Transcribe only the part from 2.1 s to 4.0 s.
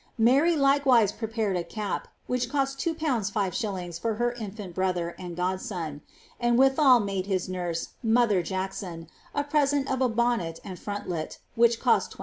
which cost 2/. 59.